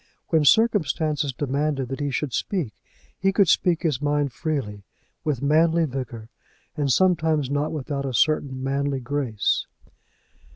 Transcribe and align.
When 0.29 0.45
circumstances 0.45 1.31
demanded 1.31 1.89
that 1.89 1.99
he 1.99 2.09
should 2.09 2.33
speak 2.33 2.73
he 3.19 3.31
could 3.31 3.47
speak 3.47 3.83
his 3.83 4.01
mind 4.01 4.33
freely, 4.33 4.83
with 5.23 5.43
manly 5.43 5.85
vigour, 5.85 6.31
and 6.75 6.91
sometimes 6.91 7.51
not 7.51 7.71
without 7.71 8.07
a 8.07 8.13
certain 8.15 8.63
manly 8.63 8.99
grace. 8.99 9.67